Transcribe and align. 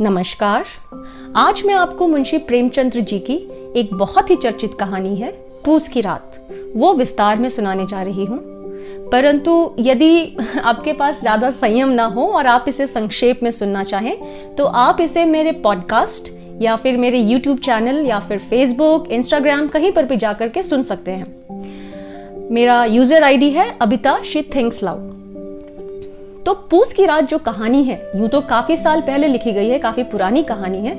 नमस्कार। 0.00 0.64
आज 1.36 1.62
मैं 1.66 1.74
आपको 1.74 2.06
मुंशी 2.08 2.38
प्रेमचंद्र 2.38 3.00
जी 3.00 3.18
की 3.20 3.34
एक 3.76 3.94
बहुत 3.94 4.30
ही 4.30 4.36
चर्चित 4.36 4.74
कहानी 4.74 5.14
है, 5.16 5.30
पूस 5.64 5.88
की 5.88 6.00
रात। 6.00 6.48
वो 6.76 6.92
विस्तार 6.94 7.38
में 7.38 7.48
सुनाने 7.48 7.86
जा 7.86 8.02
रही 8.02 8.24
हूँ। 8.24 8.38
परंतु 9.12 9.74
यदि 9.78 10.36
आपके 10.64 10.92
पास 10.92 11.20
ज़्यादा 11.20 11.50
संयम 11.50 11.88
ना 11.88 12.04
हो 12.04 12.26
और 12.28 12.46
आप 12.46 12.64
इसे 12.68 12.86
संक्षेप 12.86 13.40
में 13.42 13.50
सुनना 13.50 13.82
चाहें 13.82 14.54
तो 14.56 14.64
आप 14.64 15.00
इसे 15.00 15.24
मेरे 15.24 15.52
पॉडकास्ट 15.58 16.32
या 16.62 16.76
फिर 16.76 16.96
मेरे 16.96 17.18
यूट्यूब 17.18 17.58
चैनल 17.58 18.04
या 18.06 18.20
फिर 18.20 18.38
फेसबुक, 18.40 19.10
इंस्टाग्राम 19.10 19.68
कहीं 19.68 19.92
पर 19.92 20.04
भी 20.04 20.16
जाकर 20.16 20.48
के 20.48 20.62
सुन 20.62 20.82
सकते 20.82 21.10
हैं। 21.10 22.50
मेरा 22.50 22.84
यूज़र 22.84 23.22
आईडी 23.22 23.50
है 23.50 23.70
अबिता 23.80 24.20
शी 24.22 24.42
थिंग्स 24.54 24.82
लाउड 24.82 25.17
तो 26.48 26.52
पूस 26.70 26.92
की 26.92 27.04
रात 27.06 27.24
जो 27.24 27.38
कहानी 27.38 27.82
है, 27.84 27.96
यूँ 28.16 28.28
तो 28.28 28.40
काफ़ी 28.40 28.76
साल 28.76 29.00
पहले 29.00 29.26
लिखी 29.28 29.50
गई 29.52 29.68
है, 29.68 29.78
काफ़ी 29.78 30.02
पुरानी 30.02 30.42
कहानी 30.42 30.78
है, 30.78 30.94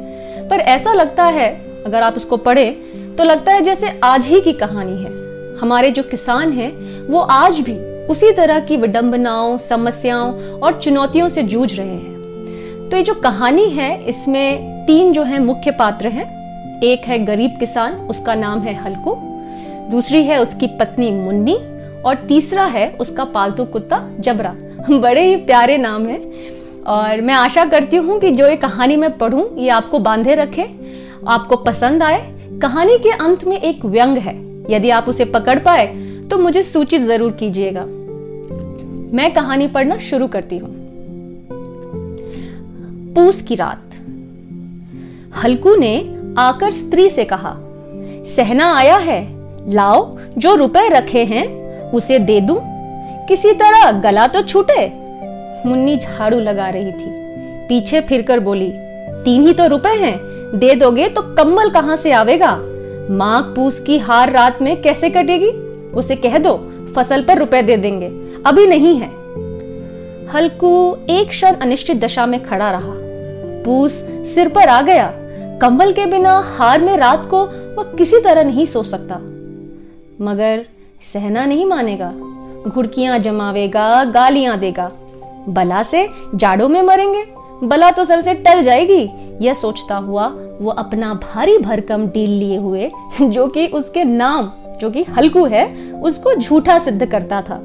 पर 0.50 0.60
ऐसा 0.60 0.94
लगता 0.94 1.24
है, 1.26 1.48
अगर 1.86 2.04
आप 2.04 2.16
उसको 2.16 2.38
पढ़े 2.38 2.70
तो 3.18 3.24
लगता 3.24 3.54
है 3.54 3.62
जैसे 3.62 3.90
आज 4.04 4.28
ही 4.28 4.42
की 4.42 4.54
कहानी 4.54 5.04
है। 5.04 5.12
हमारे 5.58 5.92
जो 5.92 6.04
किसान 6.04 6.52
हैं, 6.54 6.72
वो 7.08 7.20
आज 7.20 7.60
भी 7.60 7.78
उसी 8.08 8.32
तरह 8.32 8.60
की 8.60 8.78
विडंबनाओं, 8.78 9.58
समस्याओं 9.58 10.60
और 10.60 10.80
चुनौतियों 10.82 11.30
से 11.30 11.44
जूझ 11.44 11.74
रहे 11.80 11.88
हैं। 11.88 12.86
तो 12.90 12.98
ये 12.98 13.04
जो 13.04 13.14
कहानी 13.14 13.70
है, 13.70 13.92
इसमें 14.06 14.86
तीन 14.86 15.14
जो 15.14 15.24
है 15.24 15.40
मुख्य 15.40 15.72
पात्र 15.72 16.08
हैं। 16.08 16.82
एक 16.84 17.00
है 17.00 17.24
गरीब 17.26 17.58
किसान, 17.60 17.94
उसका 18.08 18.36
नाम 18.36 18.62
है 18.62 18.76
हल्कू, 18.76 19.18
दूसरी 19.92 20.24
है 20.24 20.42
उसकी 20.42 20.68
पत्नी 20.68 21.12
मुन्नी, 21.12 21.60
और 22.06 22.26
तीसरा 22.28 22.66
है 22.66 22.90
उसका 22.92 23.24
पालतू 23.26 23.66
कुत्ता 23.66 24.08
जबरा। 24.20 24.56
बड़े 24.92 25.28
ही 25.28 25.36
प्यारे 25.36 25.78
नाम 25.78 26.06
है। 26.06 26.18
और 26.88 27.22
मैं 27.22 27.34
आशा 27.34 27.66
करती 27.66 27.98
हूँ 27.98 28.20
कि 28.20 28.32
जो 28.32 28.48
ये 28.48 28.56
कहानी 28.56 28.96
मैं 28.96 29.18
पढ़ूं, 29.18 29.58
ये 29.58 29.70
आपको 29.70 30.00
बांधे 30.00 30.36
रखे, 30.36 30.70
आपको 31.28 31.56
पसंद 31.56 32.04
आए। 32.04 32.20
कहानी 32.62 32.98
के 32.98 33.12
अंत 33.12 33.44
में 33.44 33.58
एक 33.58 33.86
व्यंग 33.86 34.18
है। 34.18 34.36
यदि 34.70 34.90
आप 34.90 35.10
उसे 35.10 35.26
पकड़ 35.26 35.60
पाए 35.60 35.86
तो 36.32 36.38
मुझे 36.38 36.64
सूचित 36.64 37.02
ज़रूर 37.02 37.32
कीजिएगा। 37.32 37.86
मैं 39.14 39.34
कहानी 39.34 39.68
पढ़ना 39.68 39.98
शुरू 39.98 40.28
करती 40.28 40.58
हूँ। 40.58 40.76
पूस 43.14 43.42
की 43.42 43.56
रात। 43.56 43.84
हल्कू 45.44 45.76
ने 45.76 46.16
आकर 46.38 46.72
स्त्री 46.72 47.10
से 47.10 47.26
कहा, 47.26 47.56
सहना 48.36 48.76
आया 48.76 48.98
है। 48.98 49.22
लाओ, 49.74 50.18
जो 50.38 50.56
रुपए 50.56 50.90
रखे 50.90 51.24
हैं, 51.24 51.48
उसे 51.92 52.20
दे 52.20 52.42
दूँ। 52.42 52.69
किसी 53.30 53.52
तरह 53.54 53.92
गला 53.92 54.28
तो 54.28 54.42
छूटे। 54.42 54.88
मुन्नी 55.66 55.98
झाड़ू 55.98 56.40
लगा 56.40 56.70
रही 56.70 56.92
थी। 56.92 57.10
पीछे 57.68 58.02
फिरकर 58.02 58.40
बोली, 58.40 58.72
तीन 59.24 59.42
ही 59.42 59.54
तो 59.54 59.68
रुपए 59.68 59.90
हैं, 59.90 60.20
दे 60.60 60.76
दोगे 60.76 61.08
तो 61.08 61.22
कम्बल 61.22 61.70
कहाँ 61.70 61.96
से 61.96 62.12
आवेगा? 62.12 62.58
माघ 63.12 63.44
पूस 63.56 63.80
की 63.80 63.98
हार 63.98 64.32
रात 64.32 64.62
में 64.62 64.82
कैसे 64.82 65.10
कटेगी? 65.10 65.50
उसे 65.92 66.16
कह 66.16 66.38
दो, 66.38 66.54
फ़सल 66.96 67.22
पर 67.22 67.38
रुपए 67.38 67.62
दे 67.62 67.78
देंगे, 67.78 68.08
अभी 68.46 68.66
नहीं 68.68 68.96
है। 68.96 69.08
हल्कू 70.30 70.98
एक 71.10 71.30
क्षण 71.30 71.56
अनिश्चित 71.56 71.98
दशा 71.98 72.26
में 72.26 72.44
खड़ा 72.44 72.72
रहा। 72.72 72.94
पूस 73.66 73.92
सिर 74.36 74.50
पर 74.50 74.68
आ 74.68 74.82
गया। 74.82 75.14
कंबल 75.62 75.94
के 75.94 76.06
बिना 76.06 76.56
हार 76.58 76.82
में 76.82 76.98
रात 76.98 77.26
को 77.26 77.46
वह 77.76 77.84
किसी 77.98 78.20
तरह 78.20 78.44
नहीं 78.44 78.66
सो 78.66 78.84
सकता। 78.84 79.16
मगर 80.22 80.66
सहना 81.14 81.46
नहीं 81.46 81.66
मानेगा। 81.66 82.14
घुड़कियाँ 82.68 83.20
जमावेगा, 83.20 84.04
गालियाँ 84.04 84.58
देगा। 84.60 84.92
बला 85.50 85.84
से 85.84 86.08
जाड़ों 86.36 86.70
में 86.70 86.82
मरेंगे, 86.82 87.24
बला 87.64 87.92
तो 87.92 88.04
सर 88.06 88.22
से 88.22 88.34
टल 88.34 88.62
जाएगी। 88.64 89.10
यह 89.42 89.54
सोचता 89.54 89.96
हुआ 89.96 90.28
वो 90.62 90.72
अपना 90.72 91.14
भारी 91.14 91.58
भरकम 91.58 92.08
डील 92.08 92.30
लिए 92.30 92.58
हुए, 92.58 92.92
जो 93.22 93.48
कि 93.48 93.68
उसके 93.68 94.04
नाम, 94.04 94.52
जो 94.80 94.90
कि 94.90 95.04
हल्कू 95.04 95.46
है, 95.46 95.92
उसको 95.94 96.34
झूठा 96.36 96.80
सिद्ध 96.80 97.06
करता 97.06 97.42
था। 97.42 97.56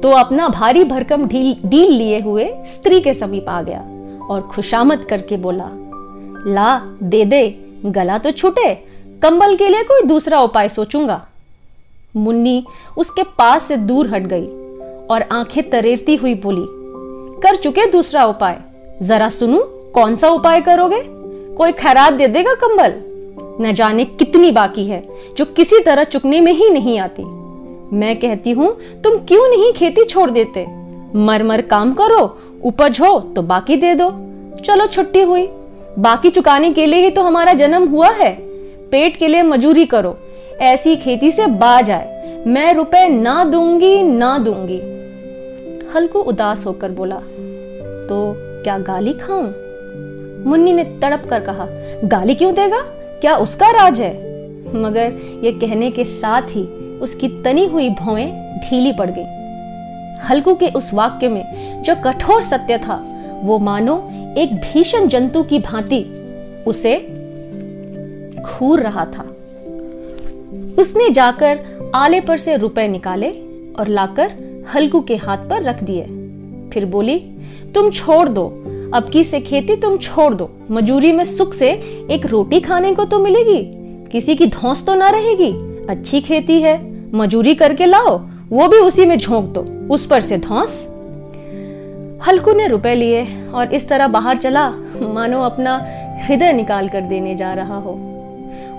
तो 0.00 0.10
अपना 0.10 0.48
भारी 0.48 0.84
भरकम 0.84 1.26
डील 1.26 1.56
डील 1.64 1.92
लिए 1.92 2.20
हुए 2.20 2.50
स्त्री 2.66 3.00
के 3.00 3.14
समीप 3.14 3.48
आ 3.48 3.62
गया 3.62 3.80
और 4.30 4.40
खुशामद 4.42 5.04
करके 5.04 5.36
बोला, 5.36 5.70
ला, 6.46 6.78
दे 7.02 7.24
दे, 7.24 7.48
गला 7.86 8.18
तो 8.18 8.30
छूटे, 8.30 8.74
कंबल 9.22 9.56
के 9.56 9.68
लिए 9.68 9.82
कोई 9.82 10.02
दूसरा 10.02 10.40
उपाय 10.40 10.68
सोचूँगा। 10.68 11.27
मुन्नी 12.14 12.64
उसके 12.98 13.22
पास 13.38 13.62
से 13.62 13.76
दूर 13.76 14.08
हट 14.08 14.22
गई 14.22 14.46
और 15.10 15.24
आँखें 15.32 15.70
तरेरती 15.70 16.14
हुई 16.16 16.34
बोली, 16.34 16.64
कर 17.40 17.56
चुके 17.56 17.86
दूसरा 17.86 18.24
उपाय। 18.24 18.58
जरा 19.02 19.28
सुनू, 19.28 19.58
कौन 19.94 20.16
सा 20.16 20.28
उपाय 20.28 20.60
करोगे? 20.60 21.02
कोई 21.54 21.72
खैरात 21.72 22.12
दे 22.12 22.28
देगा 22.28 22.54
कंबल? 22.54 22.94
न 23.60 23.72
जाने 23.72 24.04
कितनी 24.04 24.50
बाकी 24.50 24.84
है, 24.84 25.08
जो 25.36 25.44
किसी 25.44 25.80
तरह 25.80 26.04
चुकने 26.04 26.40
में 26.40 26.52
ही 26.52 26.70
नहीं 26.70 26.98
आती। 26.98 27.22
मैं 27.96 28.16
कहती 28.16 28.50
हूँ, 28.50 28.76
तुम 29.04 29.14
क्यों 29.18 29.48
नहीं 29.48 29.72
खेती 29.72 30.04
छोड़ 30.04 30.30
देते? 30.30 30.66
मर 31.14 31.42
मर 31.42 31.60
काम 31.62 31.92
करो, 31.92 32.38
उपज 32.64 33.00
हो 33.00 33.18
तो 33.36 33.42
बाकी 33.42 33.76
दे 33.76 33.94
दो। 33.94 34.10
चलो 34.64 34.86
छुट्टी 34.86 35.22
हुई। 35.22 35.48
बाकी 35.98 36.30
चुकाने 36.30 36.72
के 36.72 36.86
लिए 36.86 37.04
ही 37.04 37.10
तो 37.10 37.22
हमारा 37.22 37.52
जन्म 37.52 37.88
हुआ 37.88 38.10
है। 38.10 38.32
पेट 38.90 39.16
के 39.16 39.28
लिए 39.28 39.42
मजूरी 39.42 39.84
करो। 39.84 40.16
ऐसी 40.60 40.96
खेती 40.96 41.30
से 41.32 41.46
बाज 41.46 41.90
आए 41.90 42.42
मैं 42.46 42.72
रुपए 42.74 43.08
ना 43.08 43.42
दूँगी 43.44 44.02
ना 44.02 44.36
दूँगी। 44.38 44.78
हल्कू 45.94 46.18
उदास 46.20 46.64
होकर 46.66 46.90
बोला 46.90 47.16
तो 48.08 48.34
क्या 48.62 48.78
गाली 48.78 49.12
खाऊं? 49.12 49.46
मुन्नी 50.44 50.72
ने 50.72 50.84
तड़प 51.02 51.26
कर 51.26 51.40
कहा, 51.40 51.66
गाली 52.04 52.34
क्यों 52.34 52.52
देगा? 52.54 52.80
क्या 53.20 53.36
उसका 53.36 53.70
राज 53.70 54.00
है? 54.00 54.12
मगर 54.74 55.40
ये 55.44 55.52
कहने 55.52 55.90
के 55.90 56.04
साथ 56.04 56.56
ही 56.56 56.64
उसकी 56.98 57.28
तनी 57.44 57.66
हुई 57.66 57.88
भौएँ 57.90 58.26
ढीली 58.60 58.92
पड़ 58.92 59.10
गई। 59.10 60.26
हल्कू 60.28 60.54
के 60.54 60.68
उस 60.68 60.92
वाक्य 60.94 61.28
में 61.28 61.82
जो 61.82 61.94
कठोर 62.04 62.42
सत्य 62.42 62.78
था, 62.78 63.00
वो 63.42 63.58
मानो 63.58 63.96
एक 64.38 64.54
भीषण 64.54 65.08
जंतु 65.08 65.42
की 65.42 65.58
भांति 65.58 66.04
उसे 66.66 66.98
घूर 68.42 68.80
रहा 68.80 69.04
था। 69.04 69.34
उसने 70.78 71.10
जाकर 71.10 71.60
आले 71.94 72.20
पर 72.20 72.36
से 72.36 72.56
रुपए 72.56 72.88
निकाले 72.88 73.30
और 73.78 73.88
लाकर 73.88 74.32
हल्कू 74.74 75.00
के 75.00 75.16
हाथ 75.16 75.38
पर 75.38 75.62
रख 75.62 75.82
दिए। 75.82 76.02
फिर 76.72 76.86
बोली, 76.86 77.18
तुम 77.74 77.90
छोड़ 77.90 78.28
दो। 78.28 78.46
अब 78.94 79.08
की 79.12 79.24
से 79.24 79.40
खेती 79.40 79.76
तुम 79.76 79.96
छोड़ 79.96 80.34
दो। 80.34 80.50
मजूरी 80.70 81.12
में 81.12 81.24
सुख 81.24 81.54
से 81.54 81.70
एक 82.10 82.26
रोटी 82.26 82.60
खाने 82.60 82.94
को 82.94 83.04
तो 83.04 83.18
मिलेगी। 83.18 83.62
किसी 84.12 84.34
की 84.34 84.46
धौस 84.46 84.86
तो 84.86 84.94
ना 84.94 85.10
रहेगी। 85.10 85.52
अच्छी 85.90 86.20
खेती 86.20 86.62
है। 86.62 86.98
मजूरी 87.14 87.54
करके 87.54 87.86
लाओ। 87.86 88.18
वो 88.50 88.68
भी 88.68 88.76
उसी 88.76 89.06
में 89.06 89.18
झोंक 89.18 89.44
दो। 89.44 89.94
उस 89.94 90.06
पर 90.06 90.20
से 90.20 90.38
धौस। 90.38 90.86
हल्कू 92.28 92.52
ने 92.52 92.68
रुपए 92.68 92.94
लिए 92.94 93.46
और 93.54 93.74
इस 93.74 93.88
तरह 93.88 94.06
बाहर 94.06 94.36
चला। 94.36 94.70
मानो 95.00 95.42
अपना 95.42 95.86
हृदय 96.22 96.52
निकाल 96.52 96.88
कर 96.88 97.00
देने 97.00 97.34
जा 97.34 97.54
रहा 97.54 97.78
हो। 97.78 98.04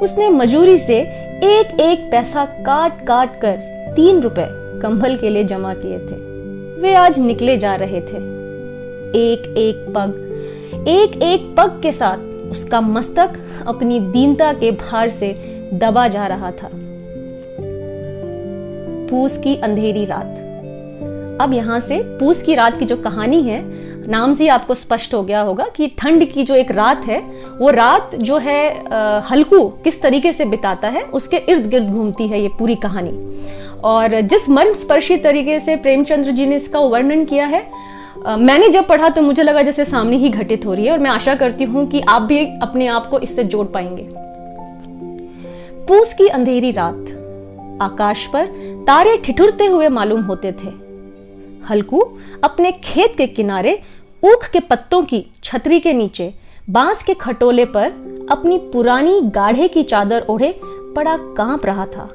उसने 0.01 0.29
मजूरी 0.29 0.77
से 0.77 1.18
एक 1.43 1.79
एक 1.79 2.11
पैसा 2.11 2.45
काट 2.45 3.07
काट 3.07 3.41
कर 3.41 3.55
तीन 3.95 4.19
रुपए 4.19 4.45
कंबल 4.81 5.17
के 5.17 5.29
लिए 5.29 5.43
जमा 5.43 5.73
किए 5.73 5.99
थे। 5.99 6.15
वे 6.81 6.95
आज 6.95 7.19
निकले 7.19 7.57
जा 7.57 7.75
रहे 7.75 8.01
थे। 8.01 8.17
एक 9.19 9.55
एक 9.57 9.93
पग 9.95 10.87
एक 10.87 11.23
एक 11.23 11.55
पग 11.57 11.79
के 11.83 11.91
साथ 11.91 12.17
उसका 12.51 12.81
मस्तक 12.81 13.29
अपनी 13.67 13.99
दीनता 13.99 14.53
के 14.53 14.71
भार 14.71 15.09
से 15.09 15.33
दबा 15.73 16.07
जा 16.07 16.27
रहा 16.27 16.51
था। 16.51 16.69
पूस 19.07 19.37
की 19.37 19.55
अंधेरी 19.55 20.05
रात। 20.05 20.45
अब 21.41 21.53
यहाँ 21.53 21.79
से 21.79 22.01
पूस 22.03 22.41
की 22.41 22.55
रात 22.55 22.79
की 22.79 22.85
जो 22.85 22.97
कहानी 22.97 23.41
है 23.43 23.88
नाम 24.09 24.33
से 24.35 24.43
ही 24.43 24.49
आपको 24.49 24.73
स्पष्ट 24.75 25.13
हो 25.13 25.21
गया 25.23 25.41
होगा 25.41 25.65
कि 25.75 25.87
ठंड 25.97 26.25
की 26.31 26.43
जो 26.43 26.55
एक 26.55 26.71
रात 26.71 27.05
है, 27.05 27.19
वो 27.59 27.69
रात 27.71 28.15
जो 28.17 28.37
है 28.37 28.61
हल्कू 29.29 29.67
किस 29.83 30.01
तरीके 30.01 30.33
से 30.33 30.45
बिताता 30.47 30.87
है, 30.87 31.03
उसके 31.03 31.37
इर्द 31.39 31.67
गिर्द 31.69 31.89
घूमती 31.89 32.27
है 32.27 32.41
ये 32.41 32.49
पूरी 32.59 32.75
कहानी। 32.77 33.11
और 33.83 34.19
जिस 34.23 34.49
मर्म 34.49 34.73
स्पर्शी 34.75 35.17
तरीके 35.19 35.59
से 35.59 35.75
प्रेमचंद्र 35.77 36.31
जी 36.31 36.45
ने 36.45 36.55
इसका 36.55 36.79
वर्णन 36.81 37.23
किया 37.25 37.45
है 37.47 37.67
मैंने 38.19 38.67
जब 38.69 38.87
पढ़ा 38.87 39.09
तो 39.09 39.21
मुझे 39.21 39.43
लगा 39.43 39.61
जैसे 39.61 39.85
सामने 39.85 40.17
ही 40.17 40.29
घटित 40.29 40.65
हो 40.65 40.73
रही 40.73 40.85
है, 40.85 40.91
और 40.91 40.99
मैं 40.99 41.09
आशा 41.11 41.35
करती 41.35 41.63
हूँ 41.65 41.85
कि 41.89 42.01
आप 42.01 42.21
भी 42.21 42.45
अपने 42.61 42.87
आप 42.87 43.05
को 43.07 43.19
इससे 43.19 43.43
जोड़ 43.45 43.65
पाएँगे। 43.67 44.07
पूस 45.87 46.13
की 46.13 46.27
अंधेरी 46.29 46.71
रात, 46.71 47.15
आकाश 47.81 48.25
पर 48.27 48.45
तारे 48.87 49.15
ठिठुरते 49.17 49.65
हुए 49.65 49.87
मालूम 49.89 50.21
होते 50.23 50.51
थे। 50.53 50.73
हल्कू 51.69 51.99
अपने 52.43 52.71
खेत 52.73 53.15
के 53.17 53.27
किनारे 53.27 53.79
ऊख 54.23 54.49
के 54.49 54.59
पत्तों 54.59 55.03
की 55.03 55.25
छतरी 55.43 55.79
के 55.79 55.93
नीचे, 55.93 56.33
बाँस 56.69 57.03
के 57.03 57.13
खटोले 57.13 57.65
पर 57.65 57.91
अपनी 58.31 58.57
पुरानी 58.57 59.21
गाढ़े 59.21 59.67
की 59.67 59.83
चादर 59.83 60.25
ओढ़े 60.29 60.59
पड़ा 60.95 61.17
काँप 61.17 61.65
रहा 61.65 61.85
था। 61.85 62.09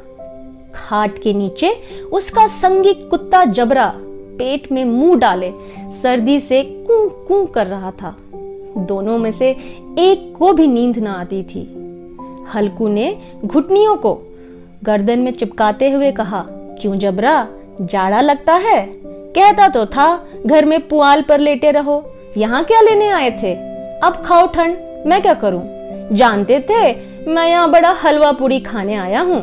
खाट 0.75 1.19
के 1.19 1.33
नीचे 1.33 1.83
उसका 2.12 2.47
संगी 2.47 2.95
कुत्ता 2.95 3.45
जबरा 3.45 3.95
पेट 4.39 4.73
में 4.73 4.85
मुँह 4.85 5.19
डाले, 5.19 5.53
सर्दी 5.79 6.41
से 6.41 6.85
कू 6.91 7.09
कू 7.09 7.47
कर 7.47 7.67
रहा 7.67 7.91
था। 7.91 8.17
दोनों 8.77 9.19
में 9.19 9.33
से 9.33 9.50
एक 9.99 10.35
को 10.39 10.53
भी 10.53 10.67
नींद 10.67 10.99
ना 10.99 11.12
आती 11.12 11.43
थी। 11.43 11.61
हल्कू 12.55 12.89
ने 12.89 13.23
घुटनियों 13.45 13.97
को 13.97 14.23
गर्दन 14.83 15.19
में 15.19 15.33
चिपकाते 15.33 15.91
हुए 15.91 16.12
कहा, 16.12 16.47
क्यों 16.50 16.99
जबरा? 16.99 17.49
जाड़ा 17.81 18.21
लगता 18.21 18.55
है? 18.55 19.04
कहता 19.37 19.69
तो 19.69 19.87
था, 19.87 20.27
घर 20.47 20.65
में 20.65 20.89
पुआल 20.89 21.23
पर 21.23 21.39
लेटे 21.39 21.71
रहो, 21.71 22.03
यहाँ 22.37 22.65
क्या 22.65 22.81
लेने 22.81 23.09
आए 23.09 23.31
थे? 23.43 23.55
अब 24.01 24.23
खाओ 24.27 24.47
ठंड, 24.47 24.77
मैं 25.07 25.23
क्या 25.23 25.35
करूँ? 25.35 25.63
जानते 26.13 26.61
थे, 26.61 26.83
मैं 27.27 27.47
यहाँ 27.49 27.71
बड़ा 27.71 27.91
हलवा 28.03 28.33
पूरी 28.33 28.61
खाने 28.61 28.95
आया 28.95 29.21
हूँ। 29.21 29.41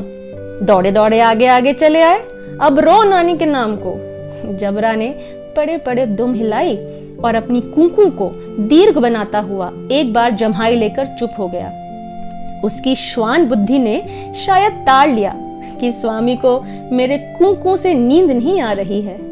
दौड़े 0.66 0.92
दौड़े 0.92 1.20
आगे 1.20 1.48
आगे 1.48 1.74
चले 1.74 2.02
आए, 2.02 2.20
अब 2.62 2.80
रो 2.80 3.02
नानी 3.04 3.38
के 3.38 3.46
नाम 3.46 3.76
को। 3.76 3.94
जबरा 4.58 4.94
ने 4.96 5.10
पड़े 5.58 5.78
पड़े 5.78 6.06
दुम 6.06 6.34
हिलाई 6.34 6.76
और 7.24 7.36
अपनी 7.36 7.62
कुंकू 7.62 8.10
को 8.10 8.30
दीर्घ 8.68 8.98
बनाता 8.98 9.40
हुआ 9.40 9.72
एक 9.92 10.14
बार 10.14 10.32
जम्हाई 10.32 10.76
लेकर 10.76 11.06
चुप 11.20 11.32
हो 11.40 11.48
गया। 11.48 11.72
उसकी 12.66 12.96
श्वान 12.96 13.46
बुद्धि 13.46 13.80
ने 13.80 13.98
शायद 14.46 14.74
ताड़ 14.88 15.10
लिया 15.10 15.34
कि 15.80 15.92
स्वामी 15.92 16.36
को 16.36 16.60
मेरे 16.92 17.18
कुंकू 17.38 17.76
से 17.78 17.94
नींद 17.94 18.32
नहीं 18.32 18.62
आ 18.62 18.72
रही 18.72 19.02
है। 19.02 19.31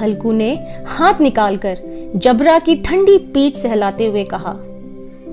हल्कू 0.00 0.32
ने 0.32 0.52
हाथ 0.88 1.20
निकालकर 1.20 1.78
जबरा 2.16 2.58
की 2.58 2.74
ठंडी 2.76 3.16
पीठ 3.34 3.56
सहलाते 3.56 4.06
हुए 4.06 4.24
कहा, 4.24 4.54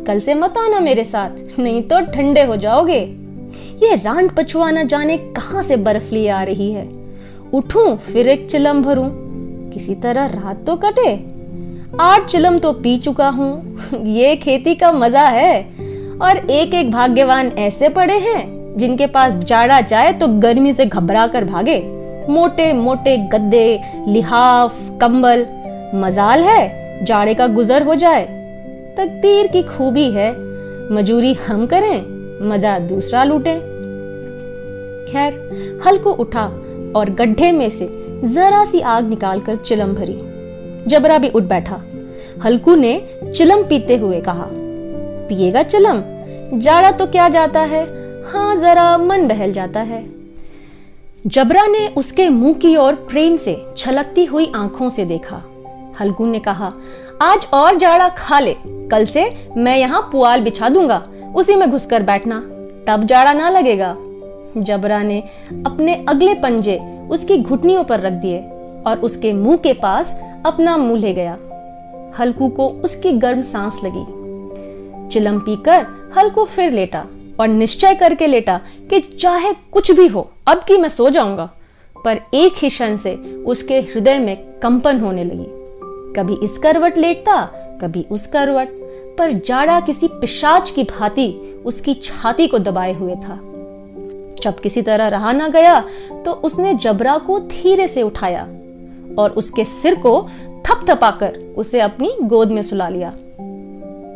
कल 0.08 0.20
से 0.20 0.34
मत 0.34 0.58
आना 0.58 0.80
मेरे 0.80 1.04
साथ, 1.04 1.60
नहीं 1.60 1.82
तो 1.84 2.00
ठंडे 2.08 2.44
हो 2.44 2.56
जाओगे। 2.58 3.00
ये 3.84 3.96
रांड 3.96 4.32
पछुआ 4.32 4.70
न 4.72 4.88
जाने 4.88 5.18
कहाँ 5.18 5.62
से 5.64 5.76
बर्फ़ 5.78 6.14
लिए 6.14 6.30
आ 6.30 6.42
रही 6.44 6.72
है। 6.72 6.88
उठूं, 7.54 7.96
फिर 7.98 8.28
एक 8.28 8.50
चिलम 8.50 8.82
भरूं। 8.84 9.10
किसी 9.72 9.96
तरह 9.96 10.26
रात 10.26 10.66
तो 10.66 10.76
कटे। 10.76 11.14
आठ 12.02 12.26
चिलम 12.26 12.58
तो 12.60 12.72
पी 12.74 12.98
चुका 12.98 13.28
हूँ। 13.30 14.06
ये 14.06 14.36
खेती 14.36 14.76
का 14.76 14.92
मज़ा 14.92 15.28
है। 15.28 15.62
और 16.22 16.38
एक 16.38 16.74
एक 16.74 16.92
भाग्यवान 16.92 17.48
ऐसे 17.58 17.90
पड़े 17.90 18.18
हैं, 18.20 18.78
जिनके 18.78 19.08
पास 19.08 19.38
जाड़ा 19.40 19.80
जाए 19.82 20.12
तो 20.14 20.28
गर्मी 20.40 20.74
से 20.74 20.86
घबरा 20.86 21.26
कर 21.28 21.46
भागे। 21.46 21.78
मोटे 22.30 22.72
मोटे 22.74 23.18
गद्दे, 23.18 23.80
लिहाफ, 24.08 24.78
कंबल। 25.02 25.46
मजाल 25.96 26.44
है, 26.44 27.06
जाड़े 27.06 27.34
का 27.34 27.48
गुजर 27.48 27.84
हो 27.84 27.96
जाए। 27.96 28.26
तकदीर 28.98 29.48
की 29.48 29.62
खूबी 29.64 30.10
है, 30.12 30.32
मजूरी 30.92 31.34
हम 31.34 31.66
करें, 31.66 32.50
मज़ा 32.50 32.78
दूसरा 32.80 33.24
लूटे। 33.24 33.56
खैर 35.12 35.82
हल 35.86 35.98
उठा 35.98 36.46
और 36.96 37.10
गड्ढे 37.10 37.52
में 37.52 37.70
से 37.70 37.88
जरा 38.24 38.64
सी 38.66 38.80
आग 38.80 39.10
निकालकर 39.10 39.56
चिलम 39.56 39.94
भरी। 39.94 40.20
जबरा 40.88 41.18
भी 41.18 41.30
उठ 41.30 41.44
बैठा। 41.44 41.82
हल्कू 42.44 42.76
ने 42.76 43.02
चिलम 43.36 43.64
पीते 43.64 43.96
हुए 43.96 44.22
कहा, 44.22 44.48
पिएगा 45.30 45.64
चिलम? 45.64 46.02
जाड़ा 46.60 46.92
तो 46.92 47.06
क्या 47.06 47.30
जाता 47.30 47.60
है? 47.60 47.86
हाँ 48.24 48.56
जरा 48.56 48.98
मन 48.98 49.28
बहल 49.28 49.52
जाता 49.52 49.80
है। 49.80 50.23
जबरा 51.28 51.66
ने 51.68 51.88
उसके 51.88 52.30
मुँह 52.30 52.54
की 52.54 52.76
ओर 52.76 52.94
प्रेम 52.94 53.36
से 53.36 53.66
छलकती 53.78 54.26
हुई 54.26 54.52
आँखों 54.56 54.90
से 54.90 55.06
देखा। 55.06 55.36
हल्कू 56.00 56.26
ने 56.26 56.40
कहा, 56.40 56.74
आज 57.22 57.48
और 57.54 57.76
जाड़ा 57.76 58.10
खा 58.10 58.40
ले। 58.40 58.56
कल 58.92 59.06
से 59.06 59.48
मैं 59.58 59.78
यहाँ 59.78 60.02
पुआल 60.12 60.42
बिछा 60.42 60.70
दूँगा। 60.70 60.98
उसी 61.36 61.56
में 61.56 61.70
घुसकर 61.72 62.04
बैठना। 62.04 62.40
तब 62.88 63.04
जाड़ा 63.04 63.34
ना 63.34 63.50
लगेगा। 63.50 63.96
जबरा 64.58 65.02
ने 65.04 65.22
अपने 65.66 66.06
अगले 66.10 66.34
पंजे 66.34 66.78
उसकी 67.12 67.38
घुटनियों 67.38 67.84
पर 67.84 68.00
रख 68.00 68.14
दिए 68.14 68.40
और 68.86 69.00
उसके 69.04 69.34
मुँह 69.34 69.58
के 69.58 69.74
पास 69.74 70.16
अपना 70.46 70.78
मुँह 70.78 71.00
ले 71.00 71.14
गया। 71.14 71.38
हल्कू 72.20 72.50
को 72.50 72.68
उसकी 72.68 73.12
गर्म 73.12 73.42
सांस 73.42 73.82
लगी। 73.84 74.06
चिलम 75.10 75.40
पीकर 75.40 75.86
हल्कू 76.18 76.46
फिर 76.46 76.72
लेटा 76.72 77.06
और 77.40 77.48
निश्चय 77.48 77.96
करके 77.96 78.28
लेटा 78.28 78.62
कि 78.90 79.00
चाहे 79.00 79.54
कुछ 79.72 79.92
भी 79.92 80.08
हो 80.08 80.30
अब 80.48 80.64
की 80.64 80.78
मैं 80.78 80.90
सो 80.90 81.10
जाऊँगा। 81.10 81.50
पर 81.96 82.20
एक 82.34 82.54
ही 82.58 82.70
क्षण 82.70 82.98
से 82.98 83.14
उसके 83.46 83.80
हृदय 83.82 84.18
में 84.20 84.60
कंपन 84.60 85.00
होने 85.00 85.24
लगी। 85.24 85.46
कभी 86.14 86.34
इस 86.44 86.58
करवट 86.58 86.98
लेटता, 86.98 87.42
कभी 87.82 88.06
उस 88.12 88.26
करवट 88.28 88.70
पर 89.18 89.32
जाड़ा 89.32 89.80
किसी 89.80 90.08
पिशाच 90.08 90.70
की 90.70 90.84
भांति 90.84 91.28
उसकी 91.66 91.94
छाती 91.94 92.48
को 92.48 92.60
दबाए 92.60 92.94
हुए 92.94 93.16
था। 93.16 93.40
जब 94.44 94.60
किसी 94.60 94.82
तरह 94.82 95.08
रहा 95.08 95.32
ना 95.32 95.48
गया 95.48 95.80
तो 96.26 96.32
उसने 96.32 96.74
जबरा 96.74 97.18
को 97.18 97.40
धीरे 97.40 97.88
से 97.88 98.02
उठाया 98.02 98.44
और 99.18 99.34
उसके 99.38 99.66
सिर 99.66 99.96
को 99.96 100.22
थपथपाकर 100.68 101.38
उसे 101.58 101.80
अपनी 101.80 102.14
गोद 102.24 102.52
में 102.52 102.62
सुला 102.62 102.90
लिया। 102.90 103.14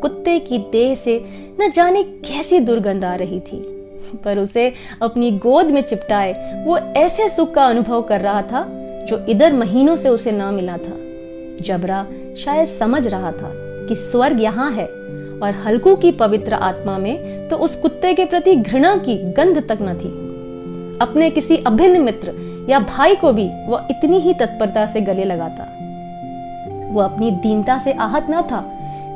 कुत्ते 0.02 0.40
की 0.40 0.58
देह 0.72 0.94
से 0.96 1.20
न 1.62 1.72
जाने 1.72 2.04
कैसी 2.04 2.60
दुर्गंध 2.60 3.06
आ 3.06 3.16
रही 3.16 3.40
थी। 3.40 3.77
पर 4.24 4.40
उसे 4.40 4.72
अपनी 5.02 5.32
गोद 5.32 5.72
में 5.72 5.82
चिपटाए, 5.82 6.64
वो 6.66 6.78
ऐसे 6.78 7.30
सुख 7.30 7.54
का 7.54 7.66
अनुभव 7.66 8.02
कर 8.02 8.22
रहा 8.22 8.42
था, 8.42 8.66
जो 9.06 9.26
इधर 9.30 9.54
महीनों 9.54 9.96
से 9.96 10.10
उसे 10.10 10.32
ना 10.32 10.52
मिला 10.52 10.78
था। 10.78 10.96
जबरा 11.62 12.06
शायद 12.38 12.68
समझ 12.68 13.06
रहा 13.08 13.32
था 13.32 13.52
कि 13.88 13.96
स्वर्ग 13.96 14.42
यहाँ 14.42 14.72
है 14.72 14.86
और 14.86 15.54
हल्कू 15.66 15.96
की 15.96 16.12
पवित्र 16.12 16.54
आत्मा 16.54 16.98
में 16.98 17.48
तो 17.50 17.58
उस 17.58 17.76
कुत्ते 17.76 18.14
के 18.14 18.26
प्रति 18.26 18.56
घृणा 18.56 18.96
की 18.98 19.18
गंध 19.34 19.58
तक 19.70 19.78
न 19.82 19.94
थी। 19.94 20.10
अपने 21.02 21.30
किसी 21.30 21.58
अभिन्न 21.58 22.02
मित्र 22.02 22.34
या 22.70 22.80
भाई 22.80 23.16
को 23.16 23.32
भी 23.34 23.50
वह 23.68 23.88
इतनी 23.92 24.20
ही 24.20 24.34
तत्परता 24.34 24.86
से 24.86 25.02
गले 25.02 25.24
लगाता। 25.24 25.64
वो 26.94 27.02
अपनी 27.02 27.32
दीनता 27.32 27.78
से 27.80 27.92
आहत 27.92 28.28
न 28.30 28.42
था, 28.42 28.64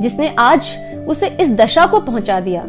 जिसने 0.01 0.33
आज 0.39 0.77
उसे 1.07 1.27
इस 1.39 1.51
दशा 1.55 1.85
को 1.85 1.99
पहुँचा 1.99 2.39
दिया। 2.39 2.63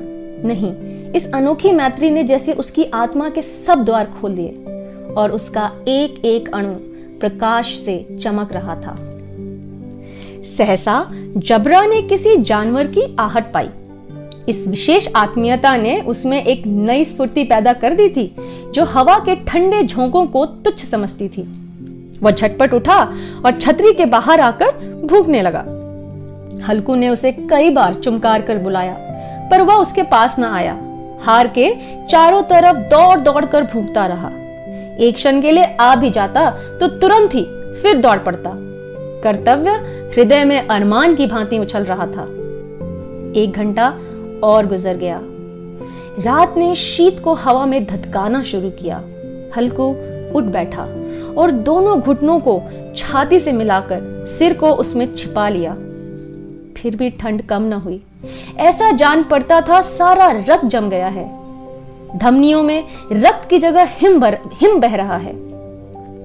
नहीं 0.44 0.72
इस 1.16 1.30
अनोखी 1.34 1.72
मैत्री 1.72 2.10
ने 2.10 2.22
जैसे 2.22 2.52
उसकी 2.52 2.84
आत्मा 2.84 3.28
के 3.28 3.42
सब 3.42 3.84
द्वार 3.84 4.04
खोल 4.20 4.34
दिए 4.34 5.14
और 5.14 5.32
उसका 5.32 5.70
एक 5.88 6.24
एक 6.24 6.54
अणु 6.54 6.74
प्रकाश 7.20 7.74
से 7.78 8.16
चमक 8.22 8.52
रहा 8.52 8.74
था। 8.76 8.96
सहसा 10.42 11.06
जबरा 11.36 11.84
ने 11.86 12.02
किसी 12.02 12.36
जानवर 12.36 12.86
की 12.86 13.16
आहट 13.18 13.52
पाई। 13.52 13.68
इस 14.48 14.68
विशेष 14.68 15.08
आत्मीयता 15.16 15.76
ने 15.76 16.00
उसमें 16.00 16.44
एक 16.44 16.66
नई 16.66 17.04
स्फूर्ति 17.04 17.44
पैदा 17.44 17.72
कर 17.72 17.94
दी 17.94 18.08
थी, 18.08 18.36
जो 18.74 18.84
हवा 18.84 19.18
के 19.18 19.36
ठंडे 19.36 19.82
झोंकों 19.82 20.26
को 20.26 20.46
तुच्छ 20.46 20.84
समझती 20.84 21.28
थी। 21.28 21.42
वह 22.22 22.30
झटपट 22.30 22.74
उठा 22.74 22.98
और 23.46 23.58
छतरी 23.60 23.92
के 23.92 24.06
बाहर 24.06 24.40
आकर 24.40 25.00
भूखने 25.04 25.42
लगा। 25.42 25.64
हल्कू 26.68 26.94
ने 26.94 27.08
उसे 27.08 27.32
कई 27.32 27.70
बार 27.70 27.94
चुमकार 27.94 28.42
कर 28.42 28.58
बुलाया, 28.58 28.96
पर 29.50 29.62
वह 29.62 29.74
उसके 29.74 30.02
पास 30.02 30.38
न 30.38 30.44
आया। 30.44 30.91
हार 31.22 31.48
के 31.48 31.72
चारों 32.06 32.42
तरफ़ 32.42 32.78
दौड़ 32.90 33.20
दौड़ 33.20 33.44
कर 33.44 33.62
भूखता 33.64 34.06
रहा। 34.06 34.30
एक 35.00 35.14
क्षण 35.14 35.40
के 35.40 35.50
लिए 35.52 35.64
आ 35.80 35.94
भी 35.96 36.10
जाता 36.10 36.50
तो 36.80 36.88
तुरंत 36.88 37.34
ही 37.34 37.44
फिर 37.82 38.00
दौड़ 38.00 38.18
पड़ता। 38.18 38.52
कर्तव्य 39.24 39.70
हृदय 40.10 40.44
में 40.44 40.66
अरमान 40.66 41.14
की 41.14 41.26
भांति 41.26 41.58
उछल 41.58 41.84
रहा 41.84 42.06
था। 42.06 42.22
एक 43.36 43.52
घंटा 43.56 43.88
और 44.44 44.66
गुजर 44.66 44.96
गया। 44.96 45.20
रात 46.18 46.56
ने 46.56 46.74
शीत 46.74 47.20
को 47.20 47.34
हवा 47.34 47.66
में 47.66 47.84
धतकाना 47.86 48.42
शुरू 48.42 48.70
किया। 48.70 49.02
हल्कू 49.56 49.84
उठ 50.34 50.44
बैठा 50.44 50.82
और 51.38 51.50
दोनों 51.50 52.00
घुटनों 52.00 52.38
को 52.40 52.60
छाती 52.96 53.40
से 53.40 53.52
मिलाकर 53.52 54.26
सिर 54.28 54.54
को 54.54 54.70
उसमें 54.70 55.14
छिपा 55.14 55.48
लिया। 55.48 55.74
फिर 56.76 56.96
भी 56.96 57.10
ठंड 57.10 57.42
कम 57.42 57.62
न 57.62 57.72
हुई। 57.72 58.02
ऐसा 58.56 58.90
जान 58.90 59.22
पड़ता 59.22 59.60
था 59.60 59.82
सारा 59.82 60.30
रक्त 60.30 60.64
जम 60.64 60.88
गया 60.88 61.08
है। 61.08 61.42
धमनियों 62.18 62.62
में 62.62 62.84
रक्त 63.12 63.48
की 63.48 63.58
जगह 63.58 63.84
हिम 63.84 64.20
भर 64.20 64.38
हिम 64.52 64.80
बह 64.80 64.96
रहा 64.96 65.16
है। 65.16 65.32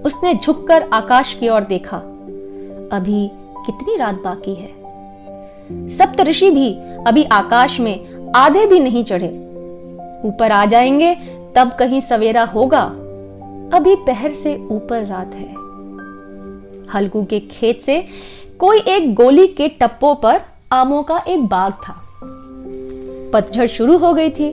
उसने 0.01 0.33
झुककर 0.33 0.89
आकाश 0.93 1.33
की 1.33 1.49
ओर 1.49 1.61
देखा। 1.61 1.97
अभी 2.91 3.31
कितनी 3.65 3.95
रात 3.95 4.15
बाकी 4.15 4.55
है। 4.55 4.77
सप्त 5.89 6.21
ऋषि 6.21 6.51
भी 6.51 6.73
अभी 7.07 7.23
आकाश 7.23 7.79
में 7.79 8.27
आधे 8.35 8.67
भी 8.67 8.79
नहीं 8.79 9.03
चढ़े। 9.03 9.27
ऊपर 10.25 10.51
आ 10.51 10.65
जाएँगे, 10.65 11.15
तब 11.55 11.71
कहीं 11.79 12.01
सवेरा 12.01 12.43
होगा। 12.43 12.83
अभी 13.77 13.95
पहर 13.95 14.31
से 14.31 14.67
ऊपर 14.71 15.05
रात 15.05 15.35
है। 15.35 15.53
हल्कू 16.93 17.25
के 17.25 17.39
खेत 17.39 17.81
से 17.81 18.07
कोई 18.59 18.79
एक 18.79 19.15
गोली 19.15 19.47
के 19.47 19.67
टप्पो 19.67 20.13
पर 20.13 20.41
आमों 20.71 21.03
का 21.03 21.17
एक 21.27 21.45
बाग 21.45 21.73
था। 21.73 21.93
पतझड़ 23.33 23.65
शुरू 23.65 23.97
हो 23.97 24.13
गई 24.13 24.29
थी। 24.29 24.51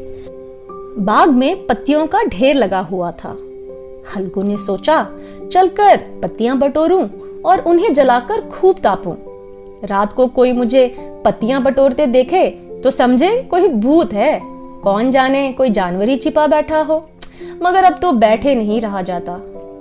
बाग 0.99 1.31
में 1.31 1.67
पत्तियों 1.67 2.07
का 2.07 2.23
ढेर 2.23 2.55
लगा 2.55 2.81
हुआ 2.81 3.11
था। 3.13 3.29
हल्कू 4.17 4.43
ने 4.43 4.57
सोचा, 4.57 5.07
चलकर 5.53 5.97
पत्तियाँ 6.23 6.59
बटोरूं 6.59 7.09
और 7.45 7.61
उन्हें 7.61 7.95
जलाकर 7.95 8.41
खूब 8.41 8.77
तापूं। 8.79 9.15
रात 9.87 10.13
को 10.13 10.27
कोई 10.27 10.53
मुझे 10.53 10.97
पत्तियाँ 11.25 11.63
बटोरते 11.63 12.07
देखे 12.07 12.49
तो 12.85 12.91
समझे, 12.91 13.43
कोई 13.43 13.69
भूत 13.69 14.13
है। 14.13 14.41
कौन 14.83 15.11
जाने, 15.11 15.53
कोई 15.53 15.71
जानवर 15.71 16.09
ही 16.09 16.17
छिपा 16.17 16.47
बैठा 16.47 16.81
हो। 16.81 17.09
मगर 17.63 17.85
अब 17.85 17.99
तो 17.99 18.13
बैठे 18.13 18.55
नहीं 18.55 18.81
रहा 18.81 19.03
जाता। 19.03 19.35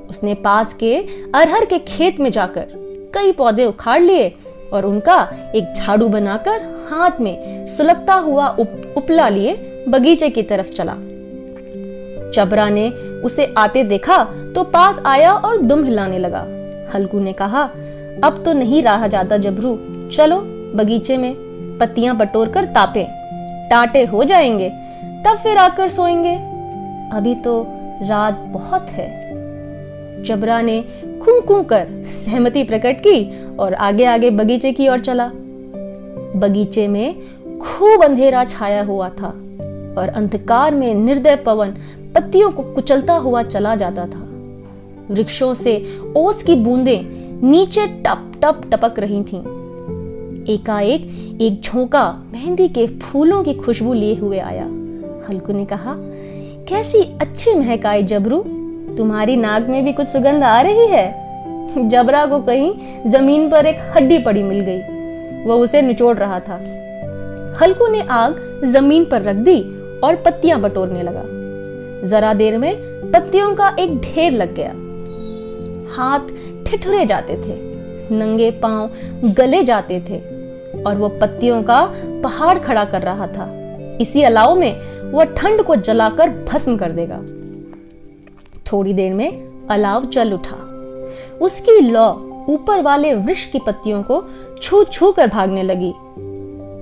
उसने 0.10 0.34
पास 0.34 0.74
के 0.74 0.96
अरहर 1.36 1.66
के 1.66 1.80
खेत 1.80 2.20
में 2.20 2.32
जाकर 2.32 2.66
कई 3.14 3.32
पौधे 3.32 3.66
उखाड़ 3.66 4.02
लिए 4.02 4.36
और 4.74 4.86
उनका 4.86 5.32
एक 5.56 5.74
झाड़ू 5.74 6.08
बनाकर 6.10 6.62
हाथ 6.90 7.20
में 7.20 7.68
सुलगता 7.68 8.14
हुआ 8.14 8.48
उप, 8.50 8.94
उपला 8.98 9.30
लिए 9.30 9.86
बगीचे 9.90 10.30
की 10.30 10.44
तरफ़ 10.44 10.72
चला। 10.72 10.94
चबरा 12.32 12.70
ने 12.70 12.90
उसे 13.24 13.54
आते 13.58 13.84
देखा 13.84 14.24
तो 14.56 14.64
पास 14.64 15.02
आया 15.06 15.34
और 15.34 15.58
दुम 15.58 15.84
हिलाने 15.84 16.18
लगा। 16.18 16.46
हल्कू 16.94 17.20
ने 17.20 17.34
कहा 17.34 17.64
अब 18.24 18.42
तो 18.46 18.54
नहीं 18.54 18.82
रहा 18.84 19.08
जाता 19.08 19.38
जबरू 19.38 19.76
चलो 20.10 20.40
बगीचे 20.76 21.18
में 21.18 21.34
पत्तियाँ 21.80 22.16
बटोर 22.18 22.50
कर 22.50 22.66
तापे। 22.66 23.08
टाटे 23.70 24.04
हो 24.04 24.24
जाएँगे 24.24 24.70
तब 25.26 25.38
फिर 25.44 25.58
आकर 25.58 25.90
सोएँगे। 25.90 26.36
अभी 27.18 27.36
तो 27.36 27.66
रात 28.02 28.34
बहुत 28.34 28.90
है। 28.90 29.23
जबरा 30.22 30.62
ने 30.62 30.82
खूं 31.22 31.42
खूं 31.42 31.64
कर 31.64 31.88
सहमति 32.26 32.64
प्रकट 32.64 33.00
की 33.00 33.48
और 33.56 33.74
आगे 33.74 34.06
आगे 34.06 34.30
बगीचे 34.30 34.72
की 34.72 34.88
ओर 34.88 35.00
चला। 35.00 35.32
बगीचे 36.36 36.88
में 36.88 37.16
खूब 37.60 38.04
अंधेरा 38.04 38.44
छाया 38.46 38.84
हुआ 38.84 39.10
था 39.10 39.28
और 39.98 40.12
अंधकार 40.16 40.76
में 40.76 40.94
निर्दय 40.96 41.36
पवन 41.36 41.74
पत्तियों 42.16 42.52
को 42.52 42.64
कुचलता 42.64 43.14
हुआ 43.14 43.44
चला 43.44 43.76
जाता 43.76 44.06
था। 44.06 44.30
वृक्षों 45.12 45.54
से 45.54 46.00
ओस 46.18 46.44
की 46.44 46.56
बूंदें 46.56 47.00
नीचे 47.50 47.88
टप 47.88 48.32
टप 48.42 48.62
टपक 48.72 49.00
रही 49.00 49.24
थीं। 49.24 49.42
एकाएक 50.54 51.02
एक 51.42 51.62
झोंका 51.62 52.24
मेहंदी 52.32 52.68
के 52.68 52.88
फूलों 52.88 53.44
की 53.44 53.54
खुशबू 53.54 53.94
लिए 53.94 54.16
हुए 54.16 54.40
आया। 54.40 54.66
हल्कू 55.30 55.54
ने 55.54 55.66
कहा, 55.66 55.96
कैसी 56.68 57.02
अच्छी 57.22 57.54
महक 57.54 57.86
आई 57.86 58.04
जबरू 58.04 58.44
तुम्हारी 58.98 59.36
नाक 59.36 59.68
में 59.68 59.84
भी 59.86 59.94
कुछ 59.94 60.08
सुगंध 60.08 60.44
आ 60.44 60.62
रही 60.62 60.88
है? 60.88 61.24
जबरा 61.90 62.26
को 62.26 62.40
कहीं 62.40 62.74
ज़मीन 63.10 63.50
पर 63.50 63.66
एक 63.66 63.78
हड्डी 63.96 64.18
पड़ी 64.18 64.44
मिल 64.44 64.60
गई। 64.60 64.82
वह 65.44 65.56
उसे 65.56 65.82
निचोड़ 65.82 66.18
रहा 66.18 66.40
था। 66.40 66.56
हल्कू 67.62 67.88
ने 67.88 68.02
आग 68.02 68.62
ज़मीन 68.66 69.06
पर 69.06 69.22
रख 69.22 69.36
दी 69.36 69.60
और 70.00 70.16
पत्तियाँ 70.16 70.60
बटोरने 70.60 71.04
लगा। 71.04 71.24
जरा 72.08 72.34
देर 72.34 72.58
में 72.58 72.76
पत्तियों 73.12 73.56
का 73.56 73.76
एक 73.80 74.00
ढेर 74.02 74.32
लग 74.32 74.56
गया। 74.56 74.72
हाथ 75.96 76.20
ठिठुरे 76.66 77.06
जाते 77.06 77.34
थे, 77.34 77.60
नंगे 78.16 78.52
पाँव 78.52 78.92
गले 79.24 79.64
जाते 79.64 80.00
थे 80.10 80.20
और 80.84 80.96
वो 80.96 81.10
पत्तियों 81.10 81.64
का 81.64 81.82
पहाड़ 82.24 82.60
खड़ा 82.60 82.86
कर 82.86 83.02
रहा 83.02 83.28
था। 83.28 83.50
इसी 84.02 84.24
अलाव 84.24 84.56
में 84.56 84.80
वह 85.12 85.24
ठंड 85.24 85.62
को 85.62 85.76
जलाकर 85.76 86.30
भस्म 86.30 86.78
कर 86.78 86.92
देगा। 86.92 87.20
थोड़ी 88.72 88.94
देर 88.94 89.14
में 89.14 89.68
अलाव 89.68 90.06
चल 90.06 90.34
उठा। 90.34 90.56
उसकी 91.42 91.80
लौ 91.80 92.10
ऊपर 92.50 92.82
वाले 92.82 93.14
वृक्ष 93.14 93.46
की 93.46 93.60
पत्तियों 93.60 94.04
को 94.04 94.24
छू 94.62 94.84
छू 94.84 95.12
कर 95.12 95.28
भागने 95.28 95.64
लगी। 95.64 95.92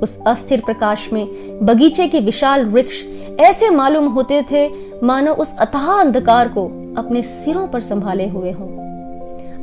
उस 0.03 0.17
अस्थिर 0.27 0.61
प्रकाश 0.61 1.13
में 1.13 1.27
बगीचे 1.65 2.07
के 2.07 2.19
विशाल 2.19 2.65
वृक्ष 2.65 3.03
ऐसे 3.39 3.69
मालूम 3.69 4.07
होते 4.07 4.41
थे, 4.51 4.67
मानो 5.03 5.33
उस 5.33 5.55
अथाह 5.57 5.99
अंधकार 5.99 6.49
को 6.49 6.65
अपने 6.97 7.21
सिरों 7.21 7.67
पर 7.67 7.81
संभाले 7.81 8.27
हुए 8.27 8.51
हों। 8.51 8.67